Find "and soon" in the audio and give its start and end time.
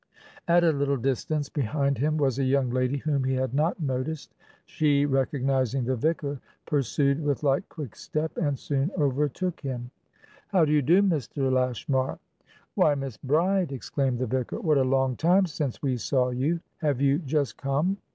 8.35-8.89